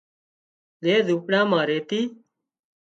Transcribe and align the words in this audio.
زي 0.83 0.93
زونپڙا 1.07 1.41
مان 1.49 1.63
ريتِي 1.69 2.01